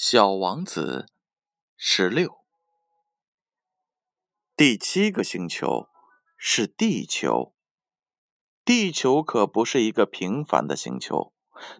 [0.00, 1.06] 小王子
[1.76, 2.38] 十六，
[4.56, 5.88] 第七个星球
[6.36, 7.52] 是地球。
[8.64, 11.32] 地球可不是一个平凡的星球，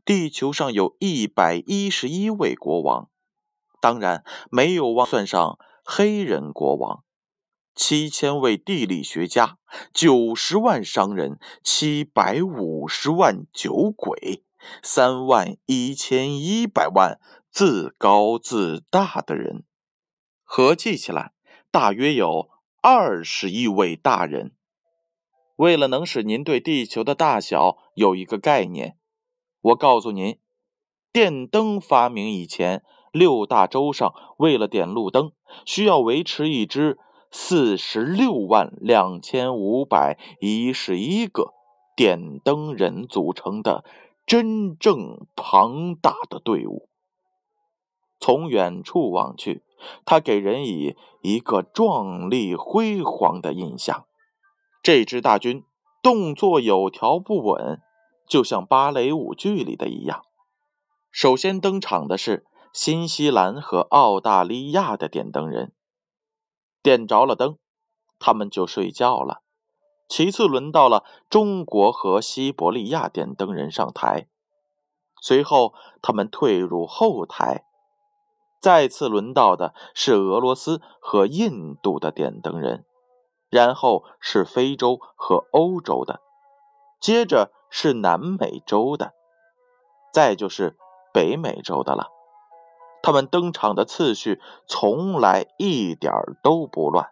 [0.05, 3.09] 地球上有一百一十一位国王，
[3.81, 7.05] 当然没有忘算上黑人国王。
[7.77, 9.59] 七千位地理学家，
[9.95, 14.43] 九十万商人，七百五十万酒鬼，
[14.83, 17.21] 三万一千一百万。
[17.59, 19.65] 自高自大的人，
[20.45, 21.33] 合计起来
[21.73, 22.49] 大约有
[22.81, 24.55] 二十亿位大人。
[25.57, 28.97] 为了能使您对地球的大小有一个概念，
[29.61, 30.39] 我告诉您，
[31.13, 35.33] 电灯发明以前，六大洲上为了点路灯，
[35.67, 36.97] 需要维持一支
[37.33, 41.55] 四十六万两千五百一十一个
[41.97, 43.85] 点灯人组成的
[44.25, 46.89] 真正庞大的队伍。
[48.21, 49.63] 从远处望去，
[50.05, 54.07] 它给人以一个壮丽辉煌的印象。
[54.83, 55.65] 这支大军
[56.03, 57.81] 动作有条不紊，
[58.27, 60.23] 就像芭蕾舞剧里的一样。
[61.11, 65.73] 首先登场的是新西兰和澳大利亚的点灯人，
[66.83, 67.59] 点着了灯，
[68.19, 69.43] 他们就睡觉了。
[70.09, 74.27] 其次轮到了中国和西伯利亚点灯人上台，
[75.21, 77.65] 随后他们退入后台。
[78.61, 82.85] 再次轮到的是俄罗斯和印度的点灯人，
[83.51, 86.21] 然后是非洲和欧洲的，
[87.01, 89.15] 接着是南美洲的，
[90.13, 90.77] 再就是
[91.13, 92.09] 北美洲的了。
[93.01, 96.13] 他们登场的次序从来一点
[96.43, 97.11] 都不乱，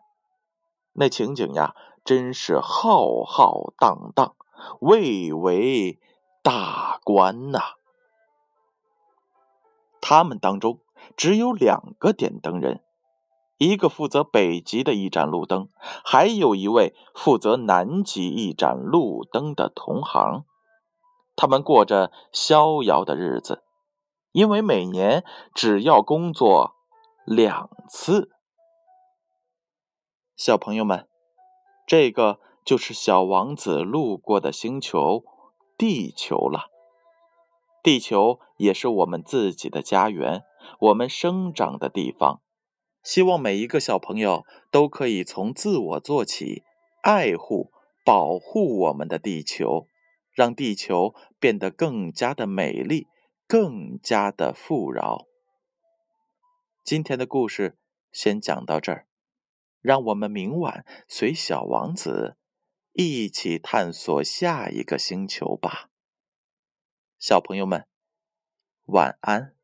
[0.94, 4.34] 那情景呀，真是浩浩荡荡，
[4.81, 6.00] 蔚为
[6.42, 7.60] 大观呐。
[10.00, 10.81] 他们当中。
[11.17, 12.83] 只有两个点灯人，
[13.59, 15.69] 一个负责北极的一盏路灯，
[16.05, 20.45] 还有一位负责南极一盏路灯的同行。
[21.37, 23.62] 他们过着逍遥的日子，
[24.33, 25.23] 因为每年
[25.55, 26.75] 只要工作
[27.27, 28.31] 两次。
[30.34, 31.07] 小朋友们，
[31.87, 35.25] 这个就是小王子路过的星球——
[35.77, 36.71] 地球了。
[37.83, 40.46] 地球也是我们自己的家园。
[40.81, 42.43] 我们生长的地方，
[43.03, 46.65] 希望每一个小朋友都可以从自我做起，
[47.03, 47.72] 爱护、
[48.04, 49.88] 保护我们的地球，
[50.32, 53.06] 让地球变得更加的美丽，
[53.47, 55.27] 更加的富饶。
[56.84, 57.77] 今天的故事
[58.12, 59.06] 先讲到这儿，
[59.81, 62.37] 让我们明晚随小王子
[62.93, 65.91] 一起探索下一个星球吧。
[67.19, 67.87] 小朋友们，
[68.84, 69.56] 晚安。